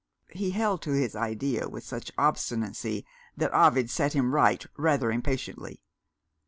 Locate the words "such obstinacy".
1.83-3.05